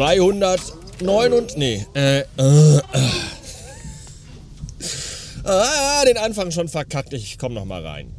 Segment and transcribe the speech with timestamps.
[0.00, 1.58] 209 und.
[1.58, 2.80] Nee, äh, äh, äh.
[5.44, 7.12] Ah, den Anfang schon verkackt.
[7.12, 8.10] Ich komm noch mal rein.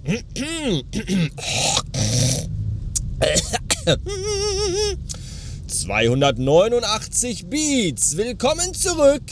[5.68, 8.16] 289 Beats.
[8.16, 9.24] Willkommen zurück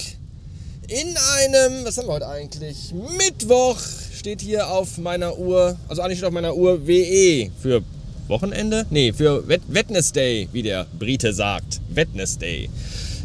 [0.87, 2.91] in einem, was haben wir heute eigentlich?
[3.15, 3.77] Mittwoch
[4.11, 7.83] steht hier auf meiner Uhr, also eigentlich steht auf meiner Uhr WE für
[8.29, 8.85] Wochenende?
[8.91, 11.81] Nee, für Wednesday, wie der Brite sagt.
[11.89, 12.69] Wednesday.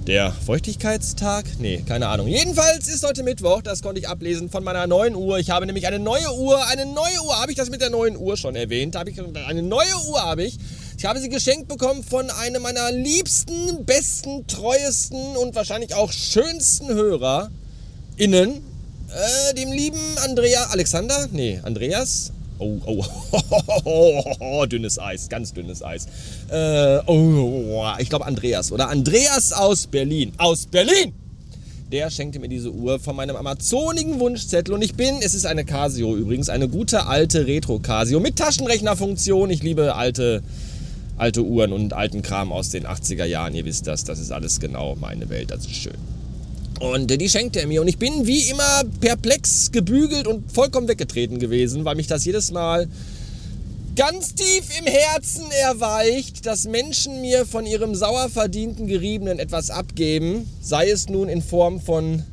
[0.07, 1.45] Der Feuchtigkeitstag?
[1.59, 2.27] Nee, keine Ahnung.
[2.27, 5.39] Jedenfalls ist heute Mittwoch, das konnte ich ablesen von meiner neuen Uhr.
[5.39, 7.41] Ich habe nämlich eine neue Uhr, eine neue Uhr.
[7.41, 8.97] Habe ich das mit der neuen Uhr schon erwähnt?
[8.97, 10.59] Habe ich eine neue Uhr habe ich.
[10.99, 16.89] Ich habe sie geschenkt bekommen von einem meiner liebsten, besten, treuesten und wahrscheinlich auch schönsten
[16.89, 17.51] Hörer
[18.17, 18.63] innen,
[19.09, 23.05] äh, dem lieben Andrea Alexander, nee, Andreas Oh, oh,
[23.85, 26.07] oh, oh, dünnes Eis, ganz dünnes Eis.
[26.49, 28.89] Äh, oh, ich glaube Andreas, oder?
[28.89, 30.33] Andreas aus Berlin.
[30.39, 31.13] Aus Berlin!
[31.91, 35.65] Der schenkte mir diese Uhr von meinem amazonigen Wunschzettel und ich bin, es ist eine
[35.65, 39.51] Casio übrigens, eine gute alte Retro-Casio mit Taschenrechnerfunktion.
[39.51, 40.43] Ich liebe alte,
[41.19, 43.55] alte Uhren und alten Kram aus den 80er Jahren.
[43.55, 45.99] Ihr wisst das, das ist alles genau meine Welt, das ist schön.
[46.81, 47.81] Und die schenkte er mir.
[47.81, 52.51] Und ich bin wie immer perplex gebügelt und vollkommen weggetreten gewesen, weil mich das jedes
[52.51, 52.89] Mal
[53.97, 60.51] ganz tief im Herzen erweicht, dass Menschen mir von ihrem sauer verdienten Geriebenen etwas abgeben.
[60.61, 62.25] Sei es nun in Form von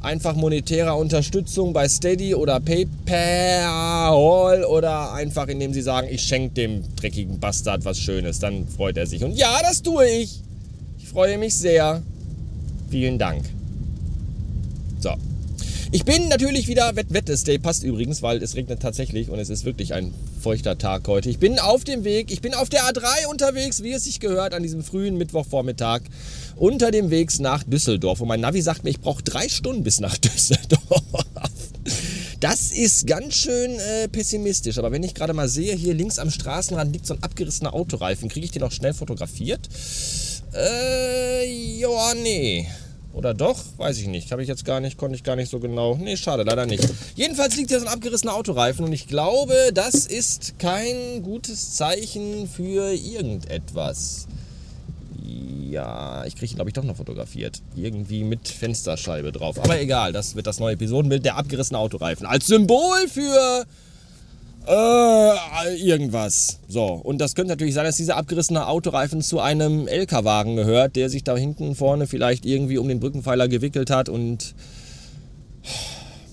[0.00, 6.82] einfach monetärer Unterstützung bei Steady oder PayPal oder einfach indem sie sagen, ich schenke dem
[6.96, 8.40] dreckigen Bastard was Schönes.
[8.40, 9.22] Dann freut er sich.
[9.22, 10.40] Und ja, das tue ich.
[10.98, 12.02] Ich freue mich sehr.
[12.92, 13.42] Vielen Dank.
[15.00, 15.14] So.
[15.92, 19.94] Ich bin natürlich wieder, Wettesday passt übrigens, weil es regnet tatsächlich und es ist wirklich
[19.94, 20.12] ein
[20.42, 21.30] feuchter Tag heute.
[21.30, 24.52] Ich bin auf dem Weg, ich bin auf der A3 unterwegs, wie es sich gehört,
[24.52, 26.02] an diesem frühen Mittwochvormittag
[26.56, 28.20] unter dem Weg nach Düsseldorf.
[28.20, 31.02] Und mein Navi sagt mir, ich brauche drei Stunden bis nach Düsseldorf.
[32.40, 34.76] Das ist ganz schön äh, pessimistisch.
[34.76, 38.28] Aber wenn ich gerade mal sehe, hier links am Straßenrand liegt so ein abgerissener Autoreifen.
[38.28, 39.66] Kriege ich den auch schnell fotografiert?
[40.54, 42.68] Äh, ja, nee.
[43.12, 43.58] Oder doch?
[43.76, 44.32] Weiß ich nicht.
[44.32, 45.96] Habe ich jetzt gar nicht, konnte ich gar nicht so genau.
[45.96, 46.88] Nee, schade, leider nicht.
[47.14, 52.48] Jedenfalls liegt hier so ein abgerissener Autoreifen und ich glaube, das ist kein gutes Zeichen
[52.48, 54.26] für irgendetwas.
[55.24, 57.62] Ja, ich kriege ihn, glaube ich, doch noch fotografiert.
[57.76, 59.58] Irgendwie mit Fensterscheibe drauf.
[59.58, 61.24] Aber egal, das wird das neue Episodenbild.
[61.24, 62.26] Der abgerissene Autoreifen.
[62.26, 63.64] Als Symbol für
[64.66, 66.60] äh, irgendwas.
[66.68, 71.10] So, und das könnte natürlich sein, dass dieser abgerissene Autoreifen zu einem LK-Wagen gehört, der
[71.10, 74.54] sich da hinten vorne vielleicht irgendwie um den Brückenpfeiler gewickelt hat und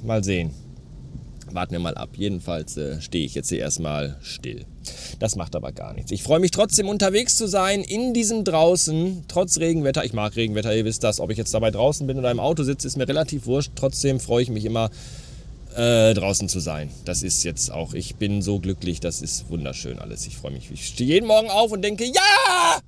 [0.03, 0.51] mal sehen.
[1.51, 2.09] Warten wir mal ab.
[2.15, 4.65] Jedenfalls äh, stehe ich jetzt hier erstmal still.
[5.19, 6.11] Das macht aber gar nichts.
[6.11, 10.05] Ich freue mich trotzdem unterwegs zu sein, in diesem draußen, trotz Regenwetter.
[10.05, 11.19] Ich mag Regenwetter, ihr wisst das.
[11.19, 13.71] Ob ich jetzt dabei draußen bin oder im Auto sitze, ist mir relativ wurscht.
[13.75, 14.89] Trotzdem freue ich mich immer,
[15.75, 16.89] äh, draußen zu sein.
[17.05, 20.25] Das ist jetzt auch, ich bin so glücklich, das ist wunderschön alles.
[20.27, 20.71] Ich freue mich.
[20.71, 22.79] Ich stehe jeden Morgen auf und denke, ja!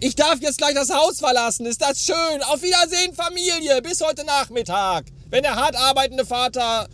[0.00, 1.66] Ich darf jetzt gleich das Haus verlassen.
[1.66, 2.42] Ist das schön?
[2.48, 3.80] Auf Wiedersehen, Familie.
[3.80, 5.06] Bis heute Nachmittag.
[5.30, 6.88] Wenn der hart arbeitende Vater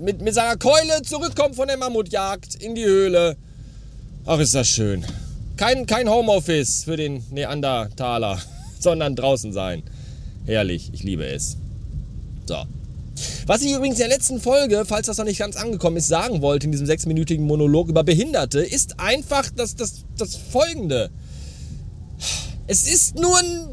[0.00, 3.36] mit, mit seiner Keule zurückkommt von der Mammutjagd in die Höhle.
[4.26, 5.04] Ach, ist das schön.
[5.56, 8.40] Kein, kein Homeoffice für den Neandertaler,
[8.78, 9.82] sondern draußen sein.
[10.46, 11.56] Herrlich, ich liebe es.
[12.46, 12.64] So.
[13.46, 16.42] Was ich übrigens in der letzten Folge, falls das noch nicht ganz angekommen ist, sagen
[16.42, 21.10] wollte in diesem sechsminütigen Monolog über Behinderte, ist einfach das, das, das folgende.
[22.66, 23.68] Es ist nur ein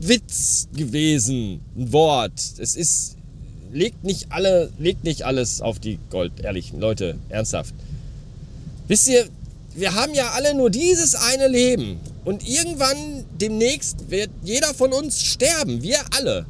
[0.00, 2.40] Witz gewesen, ein Wort.
[2.58, 3.16] Es ist.
[3.72, 7.72] Legt nicht alle, legt nicht alles auf die Gold, ehrlich, Leute, ernsthaft.
[8.88, 9.28] Wisst ihr,
[9.76, 12.00] wir haben ja alle nur dieses eine Leben.
[12.24, 15.82] Und irgendwann demnächst wird jeder von uns sterben.
[15.82, 16.46] Wir alle.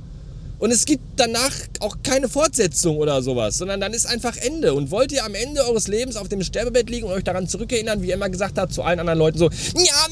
[0.60, 4.74] Und es gibt danach auch keine Fortsetzung oder sowas, sondern dann ist einfach Ende.
[4.74, 8.02] Und wollt ihr am Ende eures Lebens auf dem Sterbebett liegen und euch daran zurückerinnern,
[8.02, 10.06] wie ihr immer gesagt habt zu allen anderen Leuten so, ja,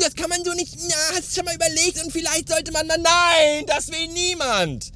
[0.00, 2.88] das kann man so nicht, ja, hast du schon mal überlegt und vielleicht sollte man
[2.88, 4.90] mal, nein, das will niemand.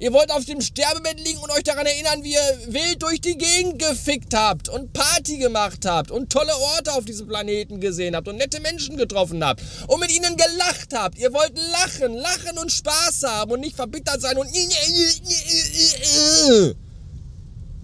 [0.00, 3.36] Ihr wollt auf dem Sterbebett liegen und euch daran erinnern, wie ihr wild durch die
[3.36, 8.26] Gegend gefickt habt und Party gemacht habt und tolle Orte auf diesem Planeten gesehen habt
[8.26, 11.18] und nette Menschen getroffen habt und mit ihnen gelacht habt.
[11.18, 14.48] Ihr wollt lachen, lachen und Spaß haben und nicht verbittert sein und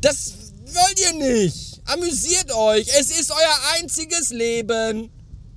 [0.00, 0.32] das
[0.72, 1.82] wollt ihr nicht.
[1.84, 2.88] Amüsiert euch.
[2.98, 5.10] Es ist euer einziges Leben.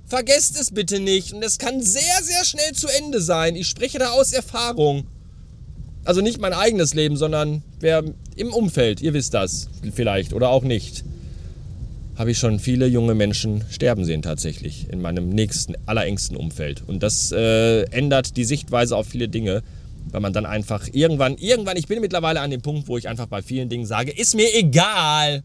[0.06, 1.32] Vergesst es bitte nicht.
[1.32, 3.56] Und es kann sehr, sehr schnell zu Ende sein.
[3.56, 5.06] Ich spreche da aus Erfahrung.
[6.04, 8.02] Also nicht mein eigenes Leben, sondern wer
[8.36, 11.04] im Umfeld, ihr wisst das vielleicht oder auch nicht.
[12.16, 16.82] habe ich schon viele junge Menschen sterben sehen tatsächlich in meinem nächsten, allerengsten Umfeld.
[16.86, 19.62] Und das äh, ändert die Sichtweise auf viele Dinge,
[20.10, 23.26] weil man dann einfach irgendwann, irgendwann, ich bin mittlerweile an dem Punkt, wo ich einfach
[23.26, 25.42] bei vielen Dingen sage, ist mir egal.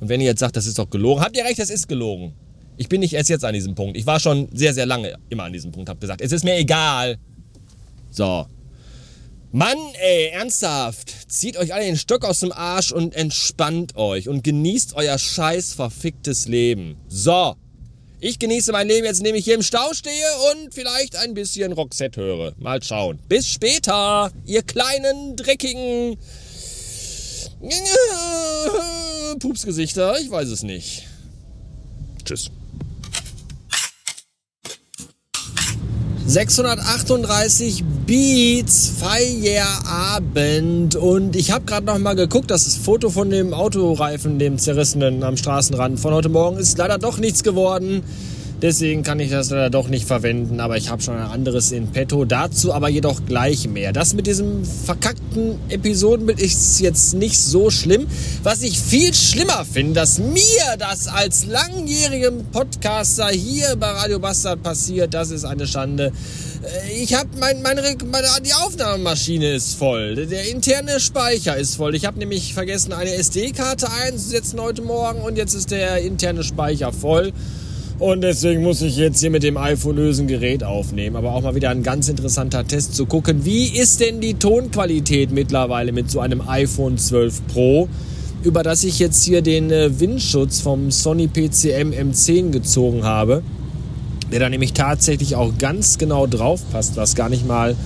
[0.00, 2.32] Und wenn ihr jetzt sagt, das ist doch gelogen, habt ihr recht, das ist gelogen.
[2.76, 3.96] Ich bin nicht erst jetzt an diesem Punkt.
[3.96, 6.56] Ich war schon sehr, sehr lange immer an diesem Punkt, habe gesagt, es ist mir
[6.56, 7.18] egal.
[8.10, 8.46] So.
[9.52, 11.12] Mann, ey, ernsthaft.
[11.28, 15.74] Zieht euch alle den Stock aus dem Arsch und entspannt euch und genießt euer scheiß
[15.74, 16.96] verficktes Leben.
[17.08, 17.56] So.
[18.20, 21.72] Ich genieße mein Leben jetzt, indem ich hier im Stau stehe und vielleicht ein bisschen
[21.72, 22.52] Roxette höre.
[22.58, 23.18] Mal schauen.
[23.28, 26.16] Bis später, ihr kleinen, dreckigen
[29.40, 30.20] Pupsgesichter.
[30.20, 31.06] Ich weiß es nicht.
[32.24, 32.50] Tschüss.
[36.30, 44.38] 638 Beats, Feierabend und ich habe gerade noch mal geguckt, das Foto von dem Autoreifen,
[44.38, 48.04] dem zerrissenen am Straßenrand von heute Morgen ist leider doch nichts geworden.
[48.62, 51.88] Deswegen kann ich das leider doch nicht verwenden, aber ich habe schon ein anderes in
[51.88, 52.26] petto.
[52.26, 53.94] Dazu aber jedoch gleich mehr.
[53.94, 58.06] Das mit diesem verkackten Episodenbild ist jetzt nicht so schlimm.
[58.42, 64.62] Was ich viel schlimmer finde, dass mir das als langjährigem Podcaster hier bei Radio Bastard
[64.62, 66.12] passiert, das ist eine Schande.
[66.62, 71.94] Äh, ich habe mein, meine, meine, die Aufnahmemaschine ist voll, der interne Speicher ist voll.
[71.94, 76.92] Ich habe nämlich vergessen, eine SD-Karte einzusetzen heute Morgen und jetzt ist der interne Speicher
[76.92, 77.32] voll.
[78.00, 81.16] Und deswegen muss ich jetzt hier mit dem iPhone-lösen Gerät aufnehmen.
[81.16, 85.30] Aber auch mal wieder ein ganz interessanter Test zu gucken, wie ist denn die Tonqualität
[85.32, 87.90] mittlerweile mit so einem iPhone 12 Pro,
[88.42, 93.42] über das ich jetzt hier den äh, Windschutz vom Sony PCM M10 gezogen habe,
[94.32, 97.76] der da nämlich tatsächlich auch ganz genau drauf passt, was gar nicht mal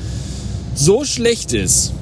[0.77, 1.93] so schlecht ist.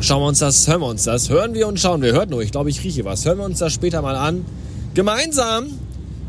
[0.00, 2.12] Schauen wir uns das, hören wir uns das, hören wir und schauen wir.
[2.12, 3.24] Hört nur, ich glaube, ich rieche was.
[3.24, 4.44] Hören wir uns das später mal an.
[4.92, 5.68] Gemeinsam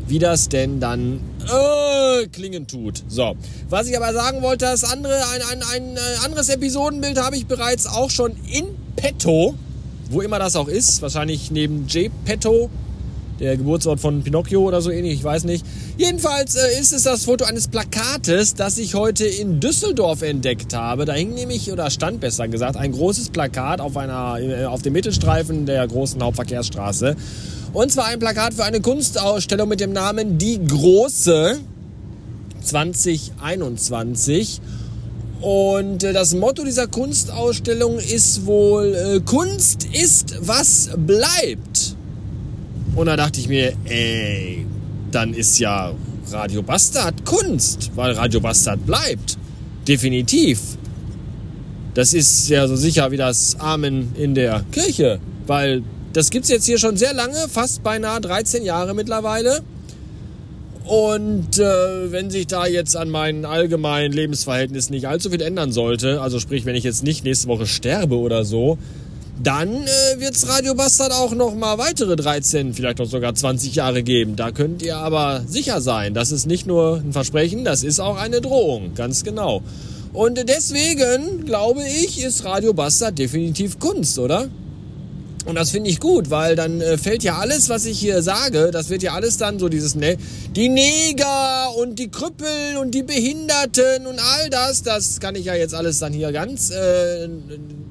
[0.06, 3.02] wie das denn dann äh, klingen tut.
[3.08, 3.34] So,
[3.68, 7.46] was ich aber sagen wollte, das andere, ein, ein, ein äh, anderes Episodenbild habe ich
[7.46, 8.66] bereits auch schon in
[8.96, 9.54] petto,
[10.10, 12.70] wo immer das auch ist, wahrscheinlich neben J petto,
[13.40, 15.64] der Geburtsort von Pinocchio oder so ähnlich, ich weiß nicht.
[15.96, 21.04] Jedenfalls äh, ist es das Foto eines Plakates, das ich heute in Düsseldorf entdeckt habe.
[21.04, 24.92] Da hing nämlich, oder stand besser gesagt, ein großes Plakat auf, einer, äh, auf dem
[24.92, 27.16] Mittelstreifen der großen Hauptverkehrsstraße.
[27.72, 31.58] Und zwar ein Plakat für eine Kunstausstellung mit dem Namen Die Große
[32.62, 34.60] 2021.
[35.40, 41.83] Und äh, das Motto dieser Kunstausstellung ist wohl, äh, Kunst ist, was bleibt.
[42.96, 44.66] Und da dachte ich mir, ey,
[45.10, 45.92] dann ist ja
[46.30, 49.36] Radio Bastard Kunst, weil Radio Bastard bleibt.
[49.86, 50.60] Definitiv.
[51.94, 55.82] Das ist ja so sicher wie das Amen in der Kirche, weil
[56.12, 59.62] das gibt es jetzt hier schon sehr lange, fast beinahe 13 Jahre mittlerweile.
[60.84, 66.20] Und äh, wenn sich da jetzt an meinen allgemeinen Lebensverhältnissen nicht allzu viel ändern sollte,
[66.20, 68.76] also sprich, wenn ich jetzt nicht nächste Woche sterbe oder so,
[69.42, 74.02] dann äh, wird's Radio Bastard auch noch mal weitere 13, vielleicht auch sogar 20 Jahre
[74.02, 74.36] geben.
[74.36, 78.16] Da könnt ihr aber sicher sein, das ist nicht nur ein Versprechen, das ist auch
[78.16, 79.62] eine Drohung, ganz genau.
[80.12, 84.48] Und deswegen glaube ich, ist Radio Bastard definitiv Kunst, oder?
[85.44, 88.70] Und das finde ich gut, weil dann äh, fällt ja alles, was ich hier sage,
[88.72, 90.16] das wird ja alles dann so dieses, ne,
[90.56, 95.54] die Neger und die Krüppel und die Behinderten und all das, das kann ich ja
[95.54, 97.28] jetzt alles dann hier ganz äh,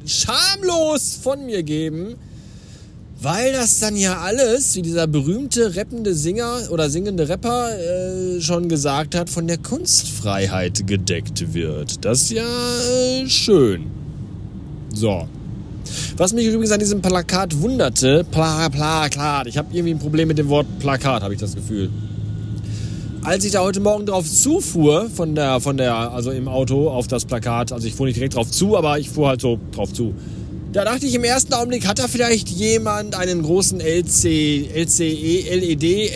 [0.05, 2.15] schamlos von mir geben,
[3.21, 8.67] weil das dann ja alles, wie dieser berühmte rappende Singer oder singende Rapper äh, schon
[8.67, 12.03] gesagt hat, von der Kunstfreiheit gedeckt wird.
[12.03, 13.91] Das ist ja äh, schön.
[14.93, 15.27] So.
[16.17, 20.37] Was mich übrigens an diesem Plakat wunderte, Pla Plakat, ich habe irgendwie ein Problem mit
[20.37, 21.89] dem Wort Plakat, habe ich das Gefühl.
[23.23, 27.07] Als ich da heute Morgen drauf zufuhr, von der, von der, also im Auto auf
[27.07, 29.93] das Plakat, also ich fuhr nicht direkt drauf zu, aber ich fuhr halt so drauf
[29.93, 30.13] zu.
[30.73, 36.11] Da dachte ich im ersten Augenblick, hat da vielleicht jemand einen großen LC, LCE, LED,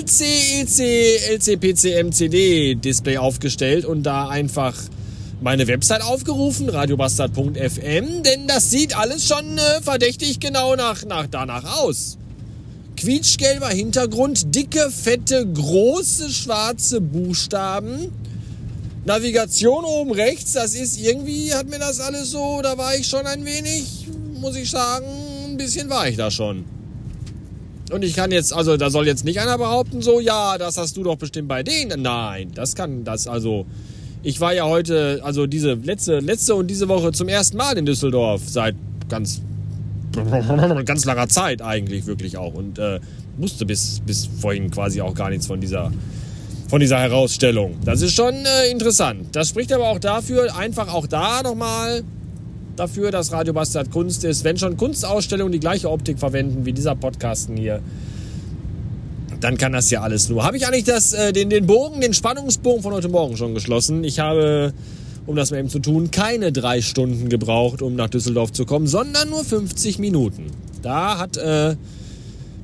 [0.00, 4.74] LCEC, LCPCM CD Display aufgestellt und da einfach
[5.40, 11.78] meine Website aufgerufen, radiobastard.fm, denn das sieht alles schon äh, verdächtig genau nach, nach danach
[11.78, 12.18] aus.
[12.96, 18.12] Quietschgelber Hintergrund, dicke, fette, große schwarze Buchstaben.
[19.06, 23.26] Navigation oben rechts, das ist irgendwie, hat mir das alles so, da war ich schon
[23.26, 24.06] ein wenig,
[24.38, 25.06] muss ich sagen,
[25.46, 26.66] ein bisschen war ich da schon.
[27.90, 30.98] Und ich kann jetzt, also da soll jetzt nicht einer behaupten, so, ja, das hast
[30.98, 32.02] du doch bestimmt bei denen.
[32.02, 33.64] Nein, das kann, das, also,
[34.22, 37.86] ich war ja heute, also diese letzte, letzte und diese Woche zum ersten Mal in
[37.86, 38.76] Düsseldorf seit
[39.08, 39.40] ganz,
[40.84, 42.54] ganz langer Zeit eigentlich wirklich auch.
[42.54, 43.00] Und äh,
[43.38, 45.90] wusste bis, bis vorhin quasi auch gar nichts von dieser,
[46.68, 47.76] von dieser Herausstellung.
[47.84, 49.28] Das ist schon äh, interessant.
[49.32, 52.02] Das spricht aber auch dafür, einfach auch da nochmal
[52.76, 54.44] dafür, dass Radio Bastard Kunst ist.
[54.44, 57.80] Wenn schon Kunstausstellungen die gleiche Optik verwenden wie dieser Podcasten hier,
[59.40, 60.44] dann kann das ja alles nur.
[60.44, 64.04] Habe ich eigentlich das, äh, den, den Bogen, den Spannungsbogen von heute Morgen schon geschlossen?
[64.04, 64.72] Ich habe,
[65.26, 68.86] um das mal eben zu tun, keine drei Stunden gebraucht, um nach Düsseldorf zu kommen,
[68.86, 70.46] sondern nur 50 Minuten.
[70.82, 71.76] Da hat äh,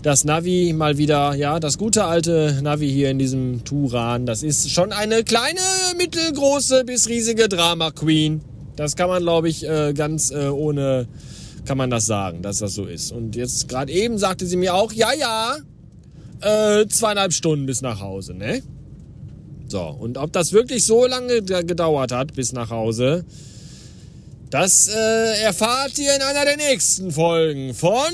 [0.03, 4.71] das Navi mal wieder, ja, das gute alte Navi hier in diesem Turan, das ist
[4.71, 5.61] schon eine kleine,
[5.97, 8.41] mittelgroße bis riesige Drama Queen.
[8.77, 11.09] Das kann man, glaube ich, äh, ganz äh, ohne,
[11.65, 13.11] kann man das sagen, dass das so ist.
[13.11, 15.57] Und jetzt gerade eben sagte sie mir auch, ja, ja,
[16.41, 18.63] äh, zweieinhalb Stunden bis nach Hause, ne?
[19.69, 23.25] So, und ob das wirklich so lange gedauert hat bis nach Hause,
[24.51, 28.13] das äh, erfahrt ihr in einer der nächsten Folgen von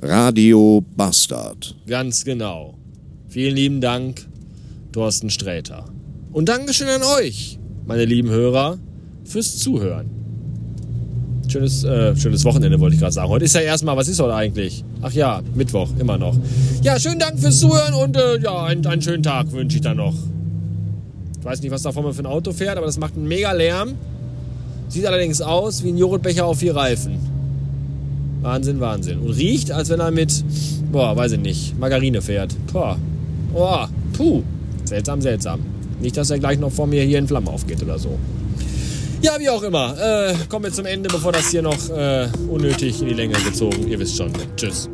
[0.00, 1.74] Radio Bastard.
[1.86, 2.74] Ganz genau.
[3.28, 4.26] Vielen lieben Dank,
[4.92, 5.84] Thorsten Sträter.
[6.32, 8.78] Und Dankeschön an euch, meine lieben Hörer,
[9.24, 10.08] fürs Zuhören.
[11.50, 13.28] Schönes, äh, schönes Wochenende wollte ich gerade sagen.
[13.28, 14.84] Heute ist ja erstmal, was ist heute eigentlich?
[15.02, 16.36] Ach ja, Mittwoch, immer noch.
[16.82, 19.96] Ja, schönen Dank fürs Zuhören und äh, ja, einen, einen schönen Tag wünsche ich dann
[19.96, 20.14] noch.
[21.38, 23.50] Ich weiß nicht, was da vorne für ein Auto fährt, aber das macht einen mega
[23.52, 23.94] Lärm.
[24.88, 27.18] Sieht allerdings aus wie ein Joghurtbecher auf vier Reifen.
[28.42, 29.18] Wahnsinn, Wahnsinn.
[29.18, 30.44] Und riecht, als wenn er mit,
[30.92, 32.54] boah, weiß ich nicht, Margarine fährt.
[32.72, 32.96] Boah,
[33.52, 34.42] boah, puh.
[34.84, 35.60] Seltsam, seltsam.
[36.00, 38.18] Nicht, dass er gleich noch vor mir hier in Flammen aufgeht oder so.
[39.22, 39.96] Ja, wie auch immer.
[39.98, 43.86] Äh, kommen wir zum Ende, bevor das hier noch äh, unnötig in die Länge gezogen.
[43.86, 44.32] Ihr wisst schon.
[44.56, 44.88] Tschüss.